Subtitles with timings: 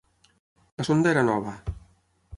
[0.81, 1.55] La sonda era nova.